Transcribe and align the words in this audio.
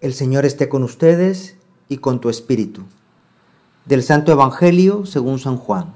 El 0.00 0.12
Señor 0.14 0.44
esté 0.44 0.68
con 0.68 0.82
ustedes 0.82 1.56
y 1.88 1.98
con 1.98 2.20
tu 2.20 2.28
espíritu. 2.28 2.82
Del 3.86 4.02
Santo 4.02 4.32
Evangelio 4.32 5.06
según 5.06 5.38
San 5.38 5.56
Juan. 5.56 5.94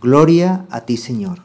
Gloria 0.00 0.66
a 0.70 0.82
ti, 0.82 0.96
Señor. 0.96 1.40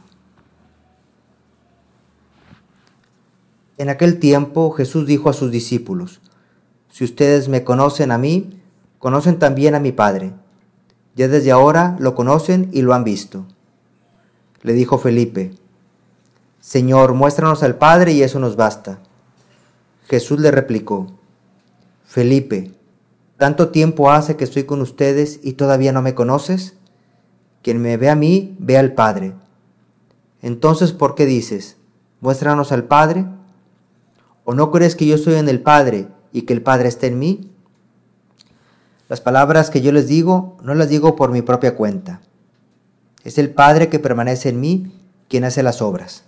En 3.77 3.89
aquel 3.89 4.19
tiempo 4.19 4.71
Jesús 4.71 5.07
dijo 5.07 5.29
a 5.29 5.33
sus 5.33 5.51
discípulos, 5.51 6.21
Si 6.91 7.03
ustedes 7.03 7.49
me 7.49 7.63
conocen 7.63 8.11
a 8.11 8.17
mí, 8.17 8.61
conocen 8.99 9.39
también 9.39 9.75
a 9.75 9.79
mi 9.79 9.91
Padre. 9.91 10.33
Ya 11.15 11.27
desde 11.27 11.51
ahora 11.51 11.95
lo 11.99 12.15
conocen 12.15 12.69
y 12.71 12.81
lo 12.81 12.93
han 12.93 13.03
visto. 13.03 13.45
Le 14.61 14.73
dijo 14.73 14.97
Felipe, 14.97 15.53
Señor, 16.61 17.13
muéstranos 17.13 17.61
al 17.61 17.75
Padre 17.75 18.13
y 18.13 18.23
eso 18.23 18.39
nos 18.39 18.55
basta. 18.55 18.99
Jesús 20.07 20.39
le 20.39 20.49
replicó, 20.49 21.07
Felipe, 22.13 22.71
¿tanto 23.37 23.69
tiempo 23.69 24.11
hace 24.11 24.35
que 24.35 24.43
estoy 24.43 24.65
con 24.65 24.81
ustedes 24.81 25.39
y 25.41 25.53
todavía 25.53 25.91
no 25.91 26.03
me 26.03 26.13
conoces? 26.13 26.75
Quien 27.63 27.81
me 27.81 27.97
ve 27.97 28.07
a 28.07 28.15
mí, 28.15 28.55
ve 28.59 28.77
al 28.77 28.93
Padre. 28.93 29.33
Entonces, 30.43 30.91
¿por 30.91 31.15
qué 31.15 31.25
dices, 31.25 31.77
muéstranos 32.21 32.71
al 32.71 32.83
Padre? 32.83 33.25
¿O 34.45 34.53
no 34.53 34.69
crees 34.69 34.95
que 34.95 35.07
yo 35.07 35.15
estoy 35.15 35.33
en 35.33 35.49
el 35.49 35.63
Padre 35.63 36.07
y 36.31 36.43
que 36.43 36.53
el 36.53 36.61
Padre 36.61 36.87
está 36.87 37.07
en 37.07 37.17
mí? 37.17 37.49
Las 39.09 39.19
palabras 39.19 39.71
que 39.71 39.81
yo 39.81 39.91
les 39.91 40.07
digo, 40.07 40.57
no 40.61 40.75
las 40.75 40.89
digo 40.89 41.15
por 41.15 41.31
mi 41.31 41.41
propia 41.41 41.75
cuenta. 41.75 42.21
Es 43.23 43.39
el 43.39 43.49
Padre 43.49 43.89
que 43.89 43.97
permanece 43.97 44.49
en 44.49 44.59
mí 44.59 44.93
quien 45.29 45.45
hace 45.45 45.63
las 45.63 45.81
obras. 45.81 46.25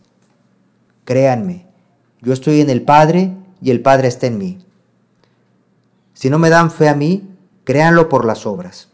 Créanme, 1.03 1.67
yo 2.23 2.33
estoy 2.33 2.61
en 2.61 2.71
el 2.71 2.81
Padre 2.81 3.37
y 3.61 3.69
el 3.69 3.83
Padre 3.83 4.07
está 4.07 4.25
en 4.25 4.39
mí. 4.39 4.64
Si 6.15 6.29
no 6.29 6.39
me 6.39 6.49
dan 6.49 6.71
fe 6.71 6.87
a 6.87 6.95
mí, 6.95 7.29
créanlo 7.65 8.07
por 8.07 8.25
las 8.25 8.45
obras. 8.45 8.87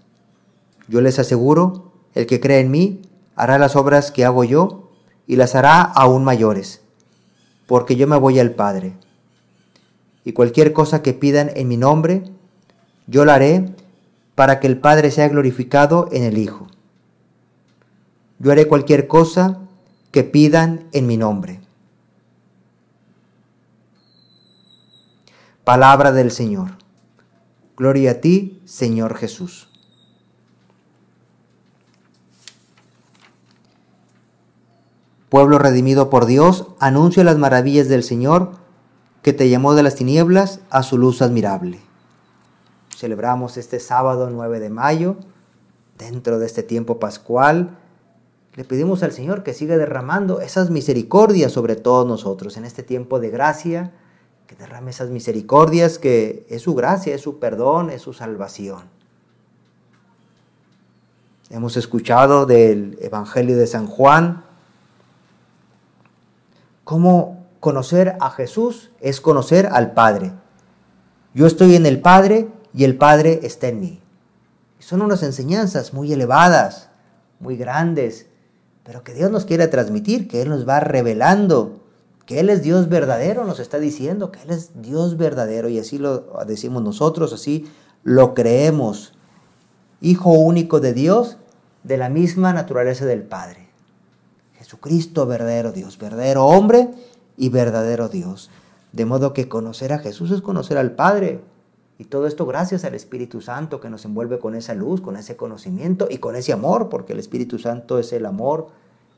Yo 0.88 1.02
les 1.02 1.20
aseguro, 1.20 1.92
el 2.16 2.26
que 2.26 2.42
cree 2.42 2.60
en 2.60 2.72
mí 2.72 3.04
hará 3.36 3.60
las 3.60 3.76
obras 3.76 4.12
que 4.12 4.26
hago 4.26 4.44
yo 4.44 4.90
y 5.28 5.36
las 5.36 5.54
hará 5.54 5.84
aún 5.84 6.24
mayores, 6.24 6.82
porque 7.68 7.96
yo 7.96 8.08
me 8.08 8.18
voy 8.18 8.40
al 8.40 8.52
Padre. 8.52 8.94
Y 10.26 10.34
cualquier 10.34 10.74
cosa 10.74 11.04
que 11.04 11.14
pidan 11.14 11.52
en 11.56 11.68
mi 11.68 11.78
nombre, 11.78 12.24
yo 13.06 13.24
la 13.24 13.36
haré 13.36 13.76
para 14.34 14.60
que 14.60 14.66
el 14.66 14.80
Padre 14.80 15.12
sea 15.12 15.30
glorificado 15.30 16.10
en 16.12 16.24
el 16.24 16.40
Hijo. 16.40 16.68
Yo 18.40 18.52
haré 18.52 18.68
cualquier 18.68 19.08
cosa 19.08 19.60
que 20.10 20.24
pidan 20.24 20.88
en 20.92 21.06
mi 21.06 21.18
nombre. 21.18 21.62
Palabra 25.64 26.12
del 26.12 26.32
Señor. 26.32 26.81
Gloria 27.82 28.12
a 28.12 28.14
ti, 28.22 28.62
Señor 28.64 29.16
Jesús. 29.16 29.68
Pueblo 35.30 35.58
redimido 35.58 36.12
por 36.12 36.28
Dios, 36.28 36.68
anuncia 36.78 37.24
las 37.24 37.40
maravillas 37.40 37.90
del 37.90 38.04
Señor, 38.04 38.52
que 39.24 39.34
te 39.34 39.50
llamó 39.50 39.74
de 39.74 39.82
las 39.82 39.96
tinieblas 39.96 40.60
a 40.70 40.84
su 40.84 41.00
luz 41.00 41.24
admirable. 41.24 41.80
Celebramos 42.96 43.58
este 43.58 43.80
sábado 43.80 44.30
9 44.30 44.60
de 44.60 44.70
mayo, 44.70 45.16
dentro 45.98 46.38
de 46.38 46.46
este 46.46 46.62
tiempo 46.62 47.00
pascual. 47.00 47.80
Le 48.54 48.64
pedimos 48.64 49.02
al 49.02 49.12
Señor 49.12 49.42
que 49.42 49.56
siga 49.56 49.76
derramando 49.78 50.40
esas 50.40 50.70
misericordias 50.70 51.52
sobre 51.52 51.78
todos 51.78 52.06
nosotros 52.06 52.58
en 52.58 52.66
este 52.66 52.84
tiempo 52.84 53.20
de 53.20 53.32
gracia, 53.32 53.92
que 54.52 54.58
derrame 54.58 54.92
esas 54.92 55.10
misericordias, 55.10 55.98
que 55.98 56.46
es 56.50 56.64
su 56.64 56.76
gracia, 56.76 57.16
es 57.16 57.22
su 57.22 57.40
perdón, 57.40 57.90
es 57.90 58.02
su 58.02 58.12
salvación. 58.12 58.84
Hemos 61.50 61.78
escuchado 61.78 62.46
del 62.46 62.98
Evangelio 63.02 63.56
de 63.56 63.66
San 63.66 63.88
Juan 63.88 64.44
cómo 66.84 67.46
conocer 67.62 68.18
a 68.20 68.30
Jesús 68.30 68.92
es 69.00 69.22
conocer 69.22 69.68
al 69.72 69.94
Padre. 69.94 70.34
Yo 71.34 71.48
estoy 71.48 71.78
en 71.78 71.86
el 71.86 72.02
Padre 72.02 72.50
y 72.74 72.84
el 72.84 72.98
Padre 72.98 73.40
está 73.44 73.70
en 73.70 73.80
mí. 73.80 74.02
son 74.80 75.02
unas 75.02 75.24
enseñanzas 75.24 75.94
muy 75.94 76.12
elevadas, 76.12 76.90
muy 77.40 77.56
grandes, 77.56 78.28
pero 78.84 79.02
que 79.06 79.14
Dios 79.14 79.32
nos 79.32 79.46
quiere 79.46 79.70
transmitir, 79.70 80.28
que 80.28 80.42
Él 80.42 80.50
nos 80.50 80.68
va 80.68 80.82
revelando 80.82 81.81
que 82.26 82.40
Él 82.40 82.50
es 82.50 82.62
Dios 82.62 82.90
verdadero, 82.90 83.46
nos 83.46 83.60
está 83.60 83.80
diciendo 83.80 84.32
que 84.32 84.42
Él 84.44 84.52
es 84.52 84.82
Dios 84.82 85.18
verdadero 85.18 85.70
y 85.70 85.80
así 85.80 85.98
lo 85.98 86.26
decimos 86.46 86.84
nosotros, 86.84 87.34
así 87.34 87.68
lo 88.04 88.34
creemos. 88.34 89.14
Hijo 90.02 90.32
único 90.32 90.80
de 90.80 90.94
Dios, 90.94 91.38
de 91.84 91.98
la 91.98 92.10
misma 92.10 92.54
naturaleza 92.54 93.06
del 93.06 93.24
Padre. 93.24 93.70
Jesucristo 94.56 95.26
verdadero 95.26 95.72
Dios, 95.72 95.98
verdadero 95.98 96.46
hombre 96.46 96.90
y 97.38 97.50
verdadero 97.50 98.10
Dios. 98.10 98.50
De 98.92 99.06
modo 99.06 99.34
que 99.34 99.48
conocer 99.48 99.94
a 99.94 100.00
Jesús 100.00 100.32
es 100.32 100.42
conocer 100.42 100.78
al 100.78 100.92
Padre. 100.92 101.42
Y 101.98 102.06
todo 102.06 102.28
esto 102.28 102.46
gracias 102.46 102.84
al 102.84 102.96
Espíritu 102.96 103.42
Santo 103.42 103.80
que 103.80 103.90
nos 103.90 104.06
envuelve 104.06 104.40
con 104.40 104.56
esa 104.56 104.74
luz, 104.74 105.02
con 105.02 105.16
ese 105.18 105.36
conocimiento 105.36 106.08
y 106.10 106.18
con 106.18 106.36
ese 106.36 106.52
amor, 106.54 106.90
porque 106.90 107.14
el 107.14 107.20
Espíritu 107.20 107.60
Santo 107.60 108.00
es 108.00 108.12
el 108.14 108.26
amor 108.26 108.68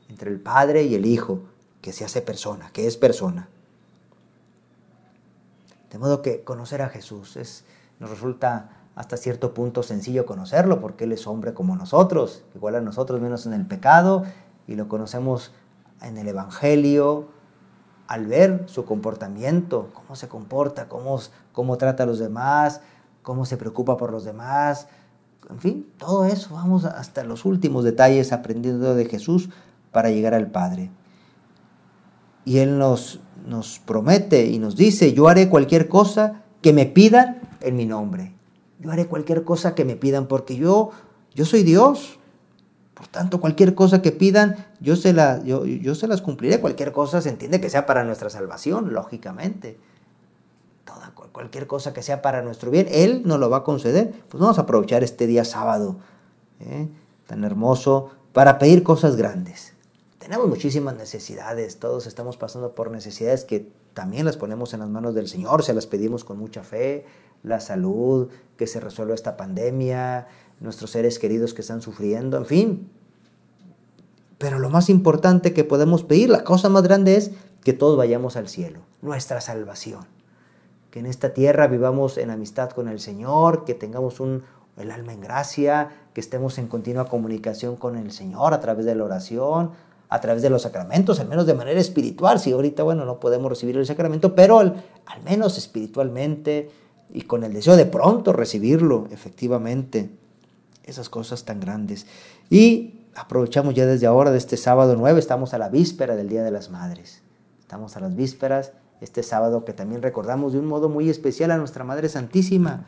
entre 0.08 0.30
el 0.30 0.40
Padre 0.40 0.84
y 0.84 0.94
el 0.94 1.06
Hijo 1.06 1.40
que 1.84 1.92
se 1.92 2.02
hace 2.02 2.22
persona, 2.22 2.70
que 2.72 2.86
es 2.86 2.96
persona. 2.96 3.46
De 5.92 5.98
modo 5.98 6.22
que 6.22 6.42
conocer 6.42 6.80
a 6.80 6.88
Jesús 6.88 7.36
es, 7.36 7.66
nos 8.00 8.08
resulta 8.08 8.70
hasta 8.96 9.18
cierto 9.18 9.52
punto 9.52 9.82
sencillo 9.82 10.24
conocerlo, 10.24 10.80
porque 10.80 11.04
Él 11.04 11.12
es 11.12 11.26
hombre 11.26 11.52
como 11.52 11.76
nosotros, 11.76 12.42
igual 12.54 12.76
a 12.76 12.80
nosotros 12.80 13.20
menos 13.20 13.44
en 13.44 13.52
el 13.52 13.66
pecado, 13.66 14.24
y 14.66 14.76
lo 14.76 14.88
conocemos 14.88 15.52
en 16.00 16.16
el 16.16 16.26
Evangelio, 16.26 17.28
al 18.06 18.28
ver 18.28 18.64
su 18.64 18.86
comportamiento, 18.86 19.90
cómo 19.92 20.16
se 20.16 20.26
comporta, 20.26 20.88
cómo, 20.88 21.20
cómo 21.52 21.76
trata 21.76 22.04
a 22.04 22.06
los 22.06 22.18
demás, 22.18 22.80
cómo 23.22 23.44
se 23.44 23.58
preocupa 23.58 23.98
por 23.98 24.10
los 24.10 24.24
demás, 24.24 24.88
en 25.50 25.58
fin, 25.58 25.86
todo 25.98 26.24
eso, 26.24 26.54
vamos 26.54 26.86
hasta 26.86 27.24
los 27.24 27.44
últimos 27.44 27.84
detalles 27.84 28.32
aprendiendo 28.32 28.94
de 28.94 29.04
Jesús 29.04 29.50
para 29.92 30.08
llegar 30.08 30.32
al 30.32 30.46
Padre. 30.50 30.90
Y 32.44 32.58
Él 32.58 32.78
nos, 32.78 33.20
nos 33.46 33.78
promete 33.78 34.46
y 34.46 34.58
nos 34.58 34.76
dice, 34.76 35.12
yo 35.12 35.28
haré 35.28 35.48
cualquier 35.48 35.88
cosa 35.88 36.42
que 36.62 36.72
me 36.72 36.86
pidan 36.86 37.40
en 37.60 37.76
mi 37.76 37.86
nombre. 37.86 38.34
Yo 38.78 38.90
haré 38.90 39.06
cualquier 39.06 39.44
cosa 39.44 39.74
que 39.74 39.84
me 39.84 39.96
pidan 39.96 40.26
porque 40.26 40.56
yo, 40.56 40.90
yo 41.34 41.44
soy 41.44 41.62
Dios. 41.62 42.18
Por 42.94 43.08
tanto, 43.08 43.40
cualquier 43.40 43.74
cosa 43.74 44.02
que 44.02 44.12
pidan, 44.12 44.66
yo 44.80 44.96
se, 44.96 45.12
la, 45.12 45.42
yo, 45.42 45.64
yo 45.64 45.94
se 45.94 46.06
las 46.06 46.22
cumpliré. 46.22 46.60
Cualquier 46.60 46.92
cosa 46.92 47.20
se 47.20 47.28
entiende 47.28 47.60
que 47.60 47.70
sea 47.70 47.86
para 47.86 48.04
nuestra 48.04 48.30
salvación, 48.30 48.92
lógicamente. 48.94 49.78
Toda, 50.84 51.12
cualquier 51.14 51.66
cosa 51.66 51.92
que 51.92 52.02
sea 52.02 52.22
para 52.22 52.42
nuestro 52.42 52.70
bien, 52.70 52.86
Él 52.90 53.22
nos 53.24 53.40
lo 53.40 53.50
va 53.50 53.58
a 53.58 53.64
conceder. 53.64 54.14
Pues 54.28 54.40
vamos 54.40 54.58
a 54.58 54.62
aprovechar 54.62 55.02
este 55.02 55.26
día 55.26 55.44
sábado, 55.44 55.96
¿eh? 56.60 56.88
tan 57.26 57.44
hermoso, 57.44 58.10
para 58.32 58.58
pedir 58.58 58.82
cosas 58.82 59.16
grandes. 59.16 59.73
Tenemos 60.24 60.48
muchísimas 60.48 60.96
necesidades, 60.96 61.78
todos 61.78 62.06
estamos 62.06 62.38
pasando 62.38 62.74
por 62.74 62.90
necesidades 62.90 63.44
que 63.44 63.70
también 63.92 64.24
las 64.24 64.38
ponemos 64.38 64.72
en 64.72 64.80
las 64.80 64.88
manos 64.88 65.14
del 65.14 65.28
Señor, 65.28 65.62
se 65.62 65.74
las 65.74 65.86
pedimos 65.86 66.24
con 66.24 66.38
mucha 66.38 66.62
fe, 66.62 67.04
la 67.42 67.60
salud, 67.60 68.30
que 68.56 68.66
se 68.66 68.80
resuelva 68.80 69.14
esta 69.14 69.36
pandemia, 69.36 70.26
nuestros 70.60 70.92
seres 70.92 71.18
queridos 71.18 71.52
que 71.52 71.60
están 71.60 71.82
sufriendo, 71.82 72.38
en 72.38 72.46
fin. 72.46 72.90
Pero 74.38 74.60
lo 74.60 74.70
más 74.70 74.88
importante 74.88 75.52
que 75.52 75.62
podemos 75.62 76.04
pedir, 76.04 76.30
la 76.30 76.42
cosa 76.42 76.70
más 76.70 76.84
grande 76.84 77.16
es 77.16 77.32
que 77.62 77.74
todos 77.74 77.98
vayamos 77.98 78.36
al 78.36 78.48
cielo, 78.48 78.80
nuestra 79.02 79.42
salvación. 79.42 80.06
Que 80.90 81.00
en 81.00 81.06
esta 81.06 81.34
tierra 81.34 81.66
vivamos 81.66 82.16
en 82.16 82.30
amistad 82.30 82.70
con 82.70 82.88
el 82.88 82.98
Señor, 82.98 83.66
que 83.66 83.74
tengamos 83.74 84.20
un, 84.20 84.42
el 84.78 84.90
alma 84.90 85.12
en 85.12 85.20
gracia, 85.20 85.90
que 86.14 86.22
estemos 86.22 86.56
en 86.56 86.66
continua 86.66 87.08
comunicación 87.08 87.76
con 87.76 87.98
el 87.98 88.10
Señor 88.10 88.54
a 88.54 88.60
través 88.60 88.86
de 88.86 88.94
la 88.94 89.04
oración, 89.04 89.72
a 90.08 90.20
través 90.20 90.42
de 90.42 90.50
los 90.50 90.62
sacramentos, 90.62 91.20
al 91.20 91.28
menos 91.28 91.46
de 91.46 91.54
manera 91.54 91.80
espiritual. 91.80 92.38
Si 92.38 92.52
ahorita, 92.52 92.82
bueno, 92.82 93.04
no 93.04 93.20
podemos 93.20 93.50
recibir 93.50 93.76
el 93.76 93.86
sacramento, 93.86 94.34
pero 94.34 94.58
al, 94.58 94.74
menos 95.24 95.58
espiritualmente 95.58 96.70
y 97.12 97.22
con 97.22 97.44
el 97.44 97.52
deseo 97.52 97.76
de 97.76 97.86
pronto 97.86 98.32
recibirlo, 98.32 99.08
efectivamente. 99.10 100.10
Esas 100.84 101.08
cosas 101.08 101.44
tan 101.44 101.60
grandes. 101.60 102.06
Y 102.50 103.06
aprovechamos 103.14 103.74
ya 103.74 103.86
desde 103.86 104.06
ahora, 104.06 104.30
de 104.30 104.38
este 104.38 104.56
sábado 104.56 104.96
9, 104.96 105.18
estamos 105.18 105.54
a 105.54 105.58
la 105.58 105.70
víspera 105.70 106.14
del 106.14 106.28
Día 106.28 106.42
de 106.42 106.50
las 106.50 106.70
Madres. 106.70 107.22
Estamos 107.60 107.96
a 107.96 108.00
las 108.00 108.14
vísperas, 108.14 108.72
este 109.00 109.22
sábado 109.22 109.64
que 109.64 109.72
también 109.72 110.02
recordamos 110.02 110.52
de 110.52 110.58
un 110.58 110.66
modo 110.66 110.90
muy 110.90 111.08
especial 111.08 111.50
a 111.50 111.56
nuestra 111.56 111.84
Madre 111.84 112.10
Santísima. 112.10 112.84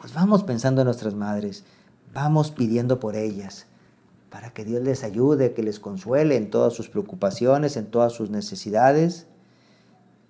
Pues 0.00 0.14
vamos 0.14 0.44
pensando 0.44 0.82
en 0.82 0.84
nuestras 0.86 1.14
madres, 1.14 1.64
vamos 2.12 2.50
pidiendo 2.50 3.00
por 3.00 3.16
ellas 3.16 3.66
para 4.34 4.50
que 4.50 4.64
Dios 4.64 4.82
les 4.82 5.04
ayude, 5.04 5.52
que 5.52 5.62
les 5.62 5.78
consuele 5.78 6.34
en 6.34 6.50
todas 6.50 6.72
sus 6.72 6.88
preocupaciones, 6.88 7.76
en 7.76 7.86
todas 7.86 8.12
sus 8.12 8.30
necesidades, 8.30 9.28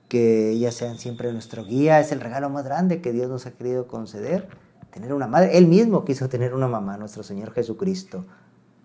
que 0.09 0.51
ellas 0.51 0.75
sean 0.75 0.99
siempre 0.99 1.33
nuestro 1.33 1.65
guía. 1.65 2.01
Es 2.01 2.13
el 2.13 2.21
regalo 2.21 2.51
más 2.51 2.67
grande 2.67 3.01
que 3.01 3.13
Dios 3.13 3.31
nos 3.31 3.47
ha 3.47 3.53
querido 3.53 3.87
conceder. 3.87 4.47
Tener 4.91 5.15
una 5.15 5.27
madre. 5.27 5.57
Él 5.57 5.69
mismo 5.69 6.05
quiso 6.05 6.29
tener 6.29 6.53
una 6.53 6.69
mamá, 6.69 6.99
nuestro 6.99 7.23
Señor 7.23 7.55
Jesucristo. 7.55 8.27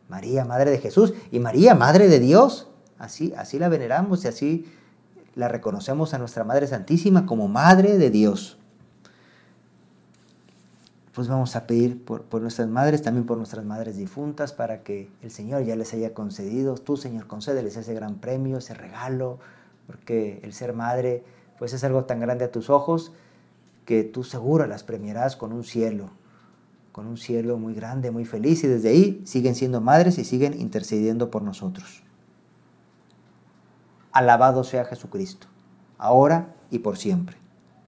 María, 0.07 0.45
Madre 0.45 0.71
de 0.71 0.77
Jesús. 0.77 1.13
Y 1.33 1.39
María, 1.39 1.75
Madre 1.75 2.07
de 2.07 2.21
Dios. 2.21 2.69
Así, 2.97 3.33
así 3.35 3.59
la 3.59 3.67
veneramos 3.67 4.23
y 4.23 4.29
así 4.29 4.71
la 5.35 5.49
reconocemos 5.49 6.13
a 6.13 6.17
nuestra 6.17 6.45
Madre 6.45 6.65
Santísima 6.65 7.25
como 7.25 7.49
Madre 7.49 7.97
de 7.97 8.09
Dios. 8.09 8.57
Pues 11.19 11.27
vamos 11.27 11.57
a 11.57 11.67
pedir 11.67 12.01
por, 12.05 12.41
nuestras 12.41 12.69
madres, 12.69 13.01
también 13.01 13.25
por 13.25 13.35
nuestras 13.35 13.65
madres 13.65 13.97
difuntas, 13.97 14.53
para 14.53 14.83
que 14.83 15.11
el 15.21 15.31
Señor 15.31 15.65
ya 15.65 15.75
les 15.75 15.93
haya 15.93 16.13
concedido, 16.13 16.75
tú 16.75 16.95
Señor, 16.95 17.27
concédeles 17.27 17.75
ese 17.75 17.93
gran 17.93 18.15
premio, 18.15 18.59
ese 18.59 18.73
regalo, 18.73 19.37
porque 19.85 20.39
el 20.43 20.53
ser 20.53 20.71
madre 20.71 21.25
pues 21.57 21.73
es 21.73 21.83
algo 21.83 22.05
tan 22.05 22.21
grande 22.21 22.45
a 22.45 22.53
tus 22.53 22.69
ojos 22.69 23.11
que 23.83 24.05
tú 24.05 24.23
seguro 24.23 24.65
las 24.65 24.83
premiarás 24.83 25.35
con 25.35 25.51
un 25.51 25.65
cielo, 25.65 26.09
con 26.93 27.05
un 27.05 27.17
cielo 27.17 27.57
muy 27.57 27.73
grande, 27.73 28.11
muy 28.11 28.23
feliz, 28.23 28.63
y 28.63 28.67
desde 28.67 28.87
ahí 28.87 29.21
siguen 29.25 29.55
siendo 29.55 29.81
madres 29.81 30.19
y 30.19 30.23
siguen 30.23 30.53
intercediendo 30.57 31.29
por 31.29 31.41
nosotros. 31.41 32.01
Alabado 34.13 34.63
sea 34.63 34.85
Jesucristo, 34.85 35.47
ahora 35.97 36.55
y 36.71 36.79
por 36.79 36.97
siempre. 36.97 37.35